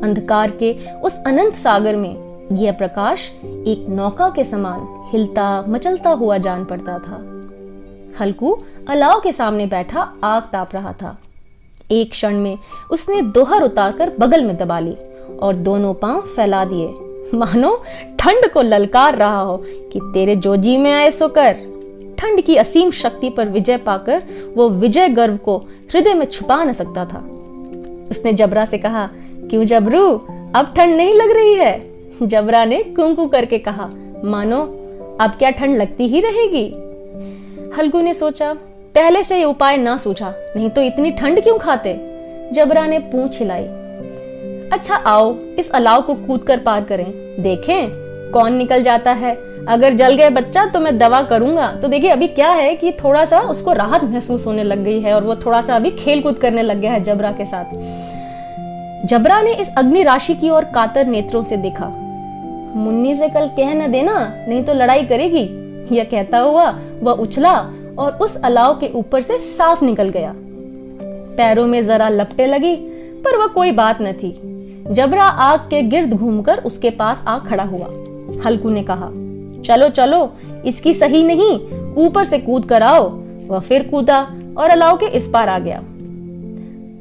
अंधकार 0.03 0.51
के 0.51 0.73
उस 1.01 1.19
अनंत 1.27 1.55
सागर 1.55 1.97
में 1.97 2.49
यह 2.53 2.73
प्रकाश 2.73 3.31
एक 3.45 3.87
नौका 3.89 4.29
के 4.29 4.45
समान 4.45 4.87
हिलता 5.13 5.65
मचलता 5.69 6.11
हुआ 6.11 6.39
जान 6.39 6.65
पड़ता 6.65 6.99
था। 6.99 7.17
हल्कू 8.21 8.59
अलाव 8.89 9.21
के 9.21 9.33
सामने 9.33 9.67
बैठा 9.67 10.13
आग 10.25 10.43
ताप 10.43 10.75
रहा 10.75 10.93
था। 10.93 11.17
एक 11.90 12.11
क्षण 12.11 12.37
में 12.37 12.59
उसने 12.90 13.23
दोहर 13.23 13.62
उतारकर 13.62 14.12
बगल 14.21 14.45
में 14.45 14.57
दबा 14.57 14.80
ली 14.80 14.97
और 15.42 15.54
दोनों 15.54 15.95
पाँव 15.95 16.21
फैला 16.21 16.64
दिए। 16.64 16.87
मानो, 17.35 17.83
ठंड 18.18 18.52
को 18.52 18.62
ललकार 18.62 19.16
रहा 19.16 19.40
हो 19.40 19.57
कि 19.92 20.00
तेरे 20.04 20.37
जोजी 20.37 20.76
में 20.76 20.92
आए 20.92 21.11
सो 21.11 21.28
कर। 21.28 21.52
ठंड 22.18 22.40
की 22.40 22.57
असीम 22.57 22.90
शक्ति 22.90 23.30
पर 23.30 23.49
विजय 23.49 23.76
पाकर 23.76 24.23
वो 24.54 24.68
विजय 24.68 25.09
गर्व 25.09 25.37
को 25.37 25.57
हृदय 25.92 26.14
में 26.14 26.26
छुपा 26.26 26.64
न 26.64 26.73
सकता 26.73 27.04
था। 27.04 27.18
उसने 28.11 28.33
जबरा 28.33 28.64
से 28.64 28.78
कहा, 28.78 29.11
क्यों 29.50 29.64
जबरू? 29.64 30.14
अब 30.54 30.75
ठंड 30.76 30.97
नहीं 30.97 31.14
लग 31.14 31.30
रही 31.30 31.54
है? 31.54 31.90
जबरा 32.23 32.64
ने 32.64 32.83
कुंकू 32.83 33.26
करके 33.26 33.59
कहा, 33.59 33.90
मानो, 34.25 34.62
अब 35.21 35.30
क्या 35.30 35.50
ठंड 35.50 35.76
लगती 35.76 36.07
ही 36.07 36.21
रहेगी? 36.21 36.68
हल्गू 37.76 38.00
ने 38.00 38.14
सोचा 38.14 38.57
पहले 38.99 39.23
से 39.23 39.37
ये 39.38 39.45
उपाय 39.45 39.76
ना 39.76 39.97
सोचा, 39.97 40.33
नहीं 40.57 40.71
तो 40.71 40.83
इतनी 40.83 41.11
ठंड 41.11 41.43
क्यों 41.43 41.59
खाते? 41.59 41.93
जबरा 42.52 42.87
ने 42.87 42.99
पूछ 42.99 43.38
हिलाई। 43.38 43.64
अच्छा 44.73 44.95
आओ, 44.95 45.38
इस 45.59 45.71
अलाव 45.71 46.02
को 46.02 46.14
कूद 46.14 46.43
कर 46.43 46.59
पार 46.59 46.85
करें। 46.85 47.07
देखें, 47.43 47.88
कौन 48.33 48.52
निकल 48.52 48.83
जाता 48.83 49.12
है? 49.12 49.35
अगर 49.69 49.93
जल 49.93 50.14
गए 50.14 50.31
बच्चा 50.31 50.67
तो 50.67 50.81
मैं 50.81 50.99
दवा 50.99 51.23
करूँगा। 51.23 51.73
तो 51.73 51.88
देखिए, 51.88 52.11
अभी 52.11 52.28
क्या 52.28 52.50
है 52.50 52.76
कि 52.76 52.93
थोड़ा 52.93 53.25
सा 53.25 53.40
उसको 53.40 53.73
राहत 53.73 54.05
महसूस 54.05 54.47
होने 54.47 54.64
लग 54.64 54.85
गई 54.85 55.00
है 55.00 55.14
और 55.14 55.25
वो 55.25 55.37
थोड़ा 55.37 55.62
सा 55.62 55.76
अभी 55.76 55.90
खेल 55.90 56.23
कूद 56.23 56.38
करने 56.38 56.62
लग 56.62 56.81
गया 56.81 56.93
है 56.93 57.00
जबरा 57.00 57.33
के 57.33 57.45
साथ। 57.45 57.64
जबरा 59.07 59.43
ने 59.43 59.55
इस 59.55 59.75
अग्नि 59.76 60.02
राशि 60.02 60.35
की 60.35 60.50
ओर 60.50 60.64
कातर 60.64 61.07
नेत्रों 61.07 61.43
से 61.43 61.57
देखा। 61.57 61.87
मुन्नी 62.76 63.14
से 63.14 63.28
कल 63.28 63.49
कह 63.49 63.75
न 63.75 63.93
देना, 63.93 64.35
नहीं 64.49 64.64
तो 64.64 64.75
लड़ाई 64.75 65.02
करेगी। 65.02 65.49
यह 65.97 66.05
कहता 66.05 66.38
हुआ, 66.38 66.78
वह 67.00 67.12
उछला 67.12 67.71
और 67.99 68.12
उस 68.12 68.43
अलाव 68.43 68.75
के 68.75 68.88
ऊपर 68.95 69.21
से 69.21 69.38
साफ़ 69.38 69.85
निकल 69.85 70.09
गया। 70.09 70.35
पैरों 71.37 71.67
में 71.67 71.87
जरा 71.87 72.09
लपटे 72.09 72.47
लगी, 72.47 72.76
पर 73.25 73.37
वह 73.37 73.47
कोई 73.47 73.73
बात 73.73 73.99
न 74.02 74.12
थी। 74.12 74.40
जबरा 74.90 75.25
आग 75.25 75.61
के 75.61 75.83
गिर्द 75.83 76.14
घूमकर 76.14 76.59
उसके 76.59 76.90
पास 76.90 77.25
आ 77.28 77.38
खड़ा 77.38 77.64
हुआ। 77.64 77.87
हल्कू 78.47 78.71
ने 78.71 78.83
कहा, 78.83 79.11
चलो 79.62 79.88
चलो, 79.88 80.33
इसकी 80.64 80.95
सही 80.95 81.25
नहीं, 81.25 81.71
ऊपर 81.95 82.25
से 82.25 82.38
कूद 82.38 82.64
कर 82.64 82.83
आओ। 82.83 83.21
वह 83.49 83.59
फिर 83.59 83.88
कूदा 83.88 84.35
और 84.59 84.71
अलाव 84.71 84.97
के 84.97 85.07
इस 85.07 85.28
पार 85.28 85.49
आ 85.49 85.59
गया। 85.59 85.83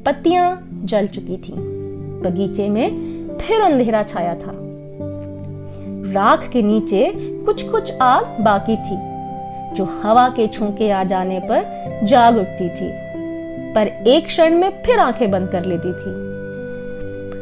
पत्तियाँ 0.06 0.68
जल 0.84 1.06
चुकी 1.06 1.36
थीं। 1.36 1.56
बगीचे 2.22 2.68
में 2.68 2.88
फिर 3.40 3.60
अंधेरा 3.60 4.02
छाया 4.02 4.34
था। 4.34 4.52
राख 6.12 6.48
के 6.48 6.62
नीचे 6.62 7.12
कुछ 7.16 7.62
कुछ 7.62 7.92
आग 8.02 8.24
बाकी 8.40 8.76
थी। 8.76 9.17
जो 9.74 9.84
हवा 10.02 10.28
के 10.28 10.46
छूके 10.46 10.90
आ 10.90 11.04
जाने 11.04 11.40
पर 11.40 12.00
जाग 12.04 12.36
उठती 12.36 12.68
थी, 12.68 12.90
पर 13.74 13.86
एक 14.06 14.26
क्षण 14.26 14.54
में 14.54 14.82
फिर 14.82 14.98
आँखें 14.98 15.30
बंद 15.30 15.48
कर 15.48 15.64
लेती 15.64 15.92
थी। 15.92 16.10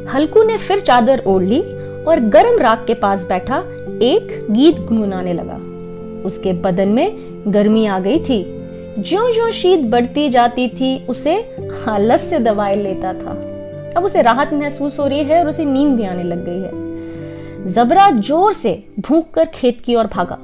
हल्कू 0.06 0.42
ने 0.42 0.56
फिर 0.58 0.80
चादर 0.80 1.22
ओढ़ 1.26 1.42
ली 1.42 1.60
और 2.04 2.20
गर्म 2.20 2.58
राख 2.58 2.84
के 2.86 2.94
पास 2.94 3.24
बैठा 3.24 3.58
एक 4.02 4.46
गीत 4.50 4.76
गुनगुनाने 4.78 5.32
लगा। 5.32 5.56
उसके 6.26 6.52
बदन 6.52 6.88
में 6.88 7.16
गर्मी 7.46 7.86
आ 7.86 7.98
गई 7.98 8.18
थी। 8.18 8.44
ज्यो 8.98 9.32
ज्यो 9.32 9.50
शीत 9.50 9.80
बढ़ती 9.80 10.28
जाती 10.28 10.68
थी, 10.68 11.06
उसे 11.06 11.34
हालत 11.84 12.20
से 12.20 12.38
दवाई 12.38 12.74
लेता 12.74 13.12
था। 13.12 13.30
अब 13.96 14.04
उसे 14.04 14.22
राहत 14.22 14.52
महसूस 14.52 14.98
हो 15.00 15.06
रही 15.06 15.24
है 15.24 15.40
और 15.40 15.48
उसे 15.48 15.64
नींद 15.64 15.96
भी 15.96 16.04
आने 16.04 16.22
लग 16.22 16.44
गई 16.44 16.60
है। 16.60 17.72
जबरा 17.72 18.10
ज़ोर 18.10 18.52
से 18.52 18.84
भूख 19.00 19.30
कर 19.30 19.44
खेत 19.44 19.80
की 19.84 19.94
ओर 19.94 20.06
भागा। 20.06 20.38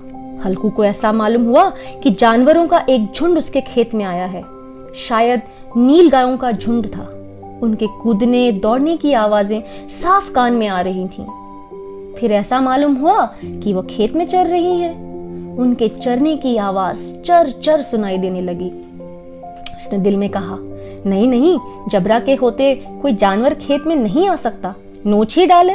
हल्कू 0.45 0.71
को 0.71 0.85
ऐसा 0.85 1.13
मालूम 1.13 1.45
हुआ 1.45 1.73
कि 2.03 2.11
जानवरों 2.11 2.67
का 2.67 2.85
एक 2.89 3.13
झुंड 3.13 3.39
उसके 3.39 3.61
खेत 3.61 3.95
में 3.95 4.05
आया 4.05 4.27
है। 4.27 4.45
शायद 4.95 5.43
नील 5.77 6.11
गायों 6.11 6.37
का 6.37 6.53
झुंड 6.53 6.87
था। 6.87 7.19
उनके 7.63 7.87
कूदने, 7.87 8.53
दौड़ने 8.53 8.97
की 8.97 9.13
आवाज़ें 9.13 9.89
साफ़ 9.89 10.33
कान 10.33 10.53
में 10.53 10.69
आ 10.69 10.81
रही 10.81 11.09
थीं। 11.09 11.25
फिर 12.15 12.33
ऐसा 12.33 12.61
मालूम 12.61 12.95
हुआ 12.95 13.27
कि 13.43 13.73
वो 13.73 13.83
खेत 13.83 14.13
में 14.13 14.27
चर 14.27 14.47
रही 14.47 14.81
है। 14.81 15.13
उनके 15.59 15.89
चरने 15.89 16.37
की 16.37 16.57
आवाज़ 16.57 17.15
चर 17.15 17.51
चर 17.51 17.81
सुनाई 17.83 18.19
देने 18.19 18.41
लगी। 18.41 18.71
उसने 19.77 19.99
दिल 19.99 20.17
में 20.17 20.29
कहा, 20.31 20.59
नहीं 21.07 21.29
नहीं, 21.29 21.59
जबरा 21.89 22.21
के 22.21 22.35
होते 22.35 22.75
कोई 23.03 23.13
जानवर 23.13 23.55
खेत 23.55 23.83
में 23.87 23.97
नहीं 23.97 24.29
आ 24.29 24.37
सकता। 24.37 24.75
नोच 25.07 25.39
ही 25.39 25.47
डाले, 25.47 25.75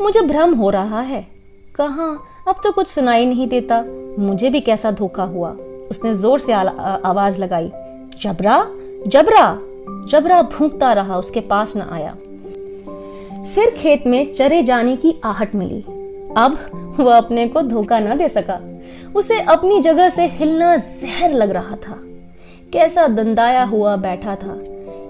मुझे 0.00 0.20
भ्रम 0.20 0.54
हो 0.54 0.70
रहा 0.70 1.00
है। 1.00 1.26
कहा 1.74 2.18
अब 2.48 2.60
तो 2.64 2.70
कुछ 2.72 2.86
सुनाई 2.86 3.26
नहीं 3.26 3.46
देता। 3.48 3.84
मुझे 4.18 4.50
भी 4.50 4.60
कैसा 4.60 4.90
धोखा 4.90 5.22
हुआ। 5.22 5.48
उसने 5.90 6.12
ज़ोर 6.14 6.38
से 6.38 6.52
आवाज़ 6.52 7.40
लगाई। 7.40 7.70
जबरा 8.20 8.66
जबरा 9.06 9.58
जबरा 10.10 10.40
भूखता 10.42 10.92
रहा, 10.92 11.16
उसके 11.16 11.40
पास 11.40 11.72
न 11.76 11.80
आया। 11.82 12.12
फिर 13.54 13.70
खेत 13.70 14.06
में 14.06 14.32
चरे 14.34 14.62
जाने 14.62 14.96
की 14.96 15.14
आहट 15.24 15.54
मिली। 15.54 15.80
अब 16.36 16.58
वह 17.00 17.16
अपने 17.16 17.46
को 17.48 17.62
धोखा 17.62 17.98
न 17.98 18.16
दे 18.18 18.28
सका। 18.28 18.60
उसे 19.16 19.40
अपनी 19.40 19.80
जगह 19.80 20.08
से 20.08 20.26
हिलना 20.26 20.76
जहर 20.76 21.32
लग 21.32 21.50
रहा 21.50 21.76
था। 21.76 21.98
कैसा 22.72 23.06
दंदाया 23.06 23.64
हुआ 23.64 23.96
बैठा 23.96 24.34
था। 24.34 24.58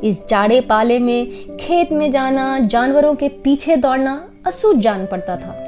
इस 0.05 0.27
जाड़े 0.29 0.61
पाले 0.61 0.99
में 0.99 1.57
खेत 1.57 1.93
में 1.93 2.11
जाना, 2.11 2.59
जानवरों 2.59 3.15
के 3.15 3.29
पीछे 3.29 3.77
दौड़ना 3.77 4.29
असूझ 4.47 4.77
जान 4.77 5.07
पड़ता 5.07 5.37
था। 5.37 5.63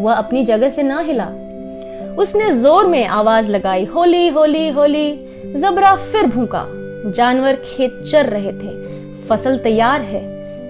वह 0.00 0.12
अपनी 0.12 0.44
जगह 0.44 0.68
से 0.68 0.82
ना 0.82 1.00
हिला। 1.00 1.28
उसने 2.18 2.50
ज़ोर 2.52 2.86
में 2.86 3.06
आवाज़ 3.06 3.50
लगाई, 3.50 3.84
होली 3.84 4.28
होली 4.28 4.68
होली। 4.68 5.12
जबरा 5.56 5.94
फिर 5.94 6.26
भूखा। 6.26 6.64
जानवर 7.16 7.56
खेत 7.56 8.02
चर 8.12 8.26
रहे 8.26 8.52
थे। 8.52 8.70
फ़सल 9.26 9.58
तैयार 9.58 10.00
है। 10.00 10.20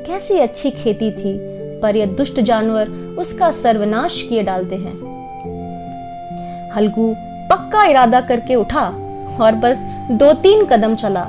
कैसी 0.07 0.39
अच्छी 0.39 0.71
खेती 0.71 1.11
थी, 1.11 1.39
पर 1.81 1.97
यह 1.97 2.07
दुष्ट 2.07 2.41
जानवर 2.41 2.89
उसका 3.19 3.51
सर्वनाश 3.51 4.23
किए 4.23 4.43
डालते 4.43 4.77
हैं। 4.77 4.95
हल्कू 6.77 7.15
पक्का 7.51 7.85
इरादा 7.85 8.21
करके 8.21 8.55
उठा 8.55 8.87
और 9.41 9.55
बस 9.55 9.79
दो 10.11 10.33
तीन 10.33 10.65
कदम 10.65 10.95
चला। 10.95 11.29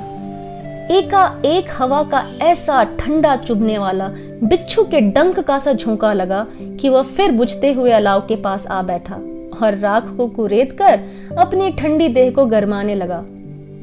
एका 0.90 1.42
एक 1.44 1.64
हवा 1.78 2.02
का 2.02 2.38
ऐसा 2.42 2.84
ठंडा 2.84 3.36
चुभने 3.36 3.78
वाला, 3.78 4.08
बिच्छू 4.44 4.84
के 4.84 5.00
डंक 5.00 5.40
का 5.40 5.58
सा 5.58 5.72
झोंका 5.72 6.12
लगा 6.12 6.46
कि 6.60 6.88
वह 6.88 7.02
फिर 7.02 7.32
बुझते 7.32 7.72
हुए 7.72 7.90
अलाव 7.90 8.20
के 8.20 8.36
पास 8.36 8.66
आ 8.66 8.82
बैठा 8.82 9.14
और 9.62 9.78
राख 9.78 10.16
को 10.16 10.28
कुरेद 10.28 10.72
कर 10.72 11.00
अपनी 11.38 11.70
ठंडी 11.70 12.08
देह 12.08 12.30
को 12.30 12.46
गरमाने 12.46 12.94
लगा। 12.94 13.24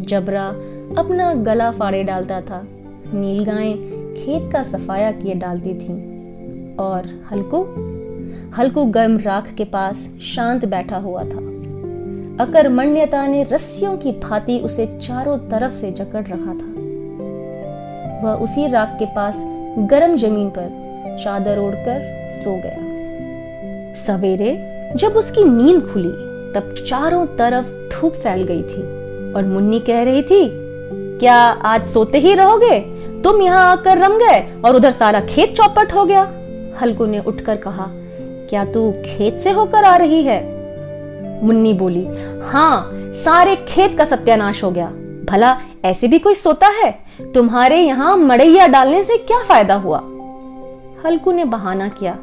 जबरा 0.01 0.45
अपना 0.97 1.33
गला 1.33 1.71
फाड़े 1.71 2.03
डालता 2.03 2.41
था। 2.41 2.67
नील 3.13 3.43
गायें 3.43 3.77
खेत 4.15 4.51
का 4.53 4.63
सफाया 4.63 5.11
किए 5.11 5.33
डालती 5.33 5.73
थीं। 5.73 6.11
और 6.75 7.27
हल्कू 7.31 7.61
हल्कू 8.57 8.85
गर्म 8.85 9.17
राख 9.17 9.53
के 9.53 9.63
पास 9.63 10.09
शांत 10.21 10.65
बैठा 10.65 10.97
हुआ 10.97 11.23
था। 11.23 11.51
अकर्मण्यता 12.43 13.27
ने 13.27 13.43
रस्सियों 13.43 13.97
की 13.97 14.11
भांति 14.11 14.59
उसे 14.59 14.85
चारों 14.85 15.37
तरफ़ 15.37 15.73
से 15.73 15.91
जकड़ 15.91 16.27
रखा 16.27 16.53
था। 16.53 16.70
वह 18.23 18.33
उसी 18.35 18.67
राख 18.67 18.95
के 18.99 19.05
पास 19.05 19.41
गर्म 19.89 20.15
ज़मीन 20.15 20.49
पर 20.49 21.17
चादर 21.23 21.59
ओढ़कर 21.59 22.01
सो 22.43 22.55
गया। 22.55 23.93
सवेरे 23.97 24.53
जब 24.95 25.17
उसकी 25.17 25.43
नींद 25.43 25.81
खुली, 25.83 26.09
तब 26.53 26.73
चारों 26.87 27.25
तरफ़ 27.37 27.67
धूप 27.91 28.13
फैल 28.13 28.43
गई 28.43 28.61
थी 28.63 28.81
और 29.33 29.45
मुन्नी 29.45 29.79
कह 29.79 30.03
रही 30.03 30.21
थी, 30.23 30.47
क्या 31.19 31.35
आज 31.65 31.85
सोते 31.85 32.19
ही 32.19 32.33
रहोगे? 32.33 32.79
तुम 33.23 33.41
यहाँ 33.41 33.65
आकर 33.71 33.97
रम 33.97 34.17
गए 34.17 34.41
और 34.65 34.75
उधर 34.75 34.91
सारा 34.91 35.19
खेत 35.21 35.55
चौपट 35.57 35.93
हो 35.93 36.05
गया। 36.05 36.21
हल्कू 36.81 37.05
ने 37.05 37.19
उठकर 37.19 37.57
कहा, 37.57 37.87
क्या 38.49 38.65
तू 38.65 38.91
खेत 39.05 39.39
से 39.39 39.51
होकर 39.51 39.83
आ 39.83 39.95
रही 39.95 40.23
है? 40.23 40.41
मुन्नी 41.43 41.73
बोली 41.73 42.05
हाँ 42.43 42.89
सारे 43.15 43.55
खेत 43.67 43.97
का 43.97 44.05
सत्यानाश 44.05 44.63
हो 44.63 44.71
गया। 44.71 44.91
भला, 45.31 45.57
ऐसे 45.85 46.07
भी 46.07 46.19
कोई 46.19 46.35
सोता 46.35 46.67
है? 46.67 46.99
तुम्हारे 47.33 47.81
यहाँ 47.81 48.17
मड़ैया 48.17 48.67
डालने 48.67 49.03
से 49.03 49.17
क्या 49.17 49.43
फ़ायदा 49.43 49.75
हुआ? 49.75 49.97
हल्कू 51.05 51.31
ने 51.31 51.45
बहाना 51.45 51.87
किया। 51.87 52.17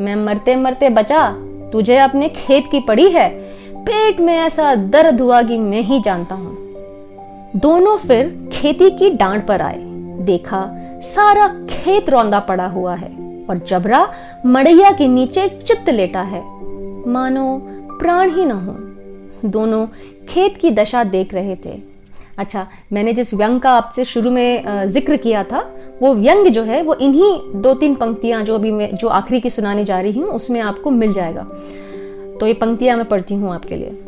मैं 0.00 0.16
मरते 0.16 0.56
मरते 0.56 0.88
बचा, 0.88 1.30
तुझे 1.72 1.96
अपने 1.96 2.28
खेत 2.28 2.64
की 2.70 2.80
पड़ी 2.80 3.10
है। 3.10 3.28
पेट 3.76 4.20
में 4.20 4.38
ऐसा 4.38 4.74
दर्द 4.74 5.20
हुआ 5.20 5.42
कि 5.42 5.58
मैं 5.58 5.80
ही 5.80 6.00
जानता 6.00 6.34
हूँ। 6.34 6.56
दोनों 7.56 7.98
फिर 7.98 8.50
खेती 8.52 8.90
की 8.90 9.10
डांड 9.10 9.46
पर 9.46 9.60
आए। 9.60 9.78
देखा, 10.20 10.68
सारा 11.00 11.48
खेत 11.70 12.10
रौंदा 12.10 12.40
पड़ा 12.40 12.66
हुआ 12.66 12.94
है 12.94 13.44
और 13.50 13.64
जबरा 13.68 14.12
मड़ैया 14.46 14.90
के 14.90 15.08
नीचे 15.08 15.48
चित्त 15.48 15.90
लेटा 15.90 16.22
है। 16.22 16.42
मानो 17.08 17.60
प्राण 17.98 18.30
ही 18.30 18.44
न 18.44 18.50
हो। 18.50 18.76
दोनों 19.48 19.86
खेत 20.28 20.56
की 20.56 20.70
दशा 20.70 21.04
देख 21.04 21.34
रहे 21.34 21.56
थे। 21.56 21.93
अच्छा 22.38 22.66
मैंने 22.92 23.12
जिस 23.12 23.32
व्यंग 23.34 23.60
का 23.60 23.70
आपसे 23.70 24.04
शुरू 24.04 24.30
में 24.30 24.86
ज़िक्र 24.86 25.16
किया 25.16 25.42
था, 25.44 25.60
वो 26.02 26.12
व्यंग 26.14 26.46
जो 26.46 26.62
है, 26.62 26.82
वो 26.82 26.94
इन्हीं 26.94 27.60
दो 27.62 27.74
तीन 27.74 27.94
पंक्तियाँ 27.94 28.42
जो 28.44 28.54
अभी 28.54 28.72
मैं, 28.72 28.94
जो 28.94 29.08
आखिरी 29.08 29.40
की 29.40 29.50
सुनाने 29.50 29.84
जा 29.84 30.00
रही 30.00 30.20
हूँ, 30.20 30.30
उसमें 30.30 30.60
आपको 30.60 30.90
मिल 30.90 31.12
जाएगा। 31.12 31.42
तो 32.40 32.46
ये 32.46 32.54
पंक्तियाँ 32.54 32.96
मैं 32.96 33.08
पढ़ती 33.08 33.34
हूँ 33.34 33.52
आपके 33.54 33.76
लिए। 33.76 33.98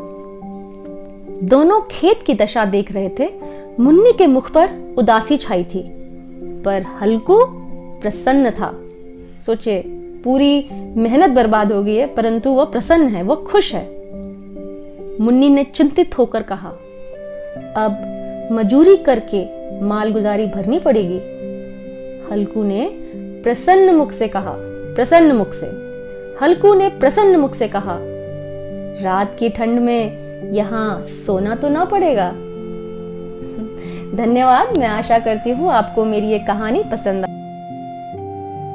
दोनों 1.43 1.81
खेत 1.91 2.23
की 2.27 2.35
दशा 2.35 2.65
देख 2.65 2.93
रहे 2.93 3.09
थे, 3.19 3.29
मुन्नी 3.81 4.13
के 4.13 4.27
मुख 4.27 4.51
पर 4.51 4.95
उदासी 4.99 5.37
छाई 5.37 5.65
थी, 5.65 5.83
पर 6.65 6.87
हल्कू 7.03 7.39
प्रसन्न 8.03 8.51
था। 8.51 8.73
सोचे 9.47 9.83
पूरी 10.25 10.69
मेहनत 10.97 11.31
बर्बाद 11.31 11.73
हो 11.73 11.83
गई 11.83 11.95
है, 11.95 12.07
परंतु 12.15 12.51
वह 12.51 12.65
प्रसन्न 12.65 13.09
है 13.09 13.23
वह 13.23 13.45
खुश 13.45 13.75
है। 13.75 13.85
मुन्नी 15.21 15.49
ने 15.49 15.65
चिंतित 15.65 16.19
होकर 16.19 16.43
कहा, 16.43 16.69
अब 17.77 18.16
मजूरी 18.53 18.97
करके 18.97 19.45
मालगुजारी 19.81 20.47
भरनी 20.47 20.79
पड़ेगी। 20.79 21.19
हल्कू 22.31 22.65
ने 22.65 22.91
प्रसन्न 23.43 23.95
मुख 23.95 24.13
से 24.13 24.29
कहा, 24.29 24.53
प्रसन्न 24.95 25.33
मुख 25.33 25.53
से। 25.53 25.67
हल्कू 26.43 26.75
ने 26.75 26.89
प्रसन्न 26.89 27.37
मुख 27.37 27.55
से 27.55 27.69
कहा, 27.69 27.99
रात 29.03 29.37
की 29.39 29.49
ठंड 29.49 29.81
में 29.81 30.53
यहाँ 30.53 31.05
सोना 31.05 31.55
तो 31.55 31.69
ना 31.69 31.85
पड़ेगा। 31.85 32.31
धन्यवाद, 34.17 34.79
मैं 34.79 34.87
आशा 34.87 35.19
करती 35.19 35.51
हूँ 35.51 35.71
आपको 35.71 36.05
मेरी 36.05 36.27
ये 36.27 36.39
कहानी 36.39 36.83
पसंद 36.93 37.25
आ 37.25 37.27